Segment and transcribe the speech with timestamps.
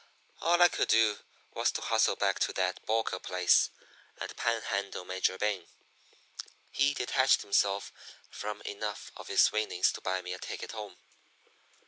[0.41, 1.19] "All I could do
[1.53, 3.69] was to hustle back to that Boca place
[4.19, 5.67] and panhandle Major Bing.
[6.71, 7.93] He detached himself
[8.31, 10.97] from enough of his winnings to buy me a ticket home.